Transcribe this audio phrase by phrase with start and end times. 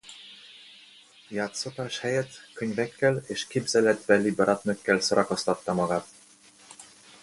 [1.29, 6.05] Játszótárs helyett könyvekkel és képzeletbeli barátnőkkel szórakoztatta magát.